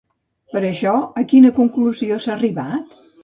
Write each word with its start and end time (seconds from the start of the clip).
Per 0.53 0.61
això, 0.69 0.93
a 1.23 1.25
quina 1.35 1.53
conclusió 1.59 2.19
s'ha 2.25 2.35
arribat? 2.39 2.97